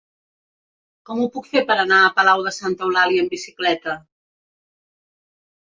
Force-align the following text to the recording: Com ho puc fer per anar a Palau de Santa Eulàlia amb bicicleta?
Com 1.09 1.21
ho 1.21 1.27
puc 1.35 1.49
fer 1.51 1.63
per 1.73 1.77
anar 1.83 1.99
a 1.99 2.09
Palau 2.17 2.47
de 2.49 2.55
Santa 2.57 2.89
Eulàlia 2.89 3.27
amb 3.27 3.37
bicicleta? 3.39 3.97